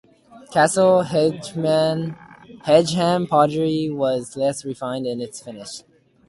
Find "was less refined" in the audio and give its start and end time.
3.91-5.05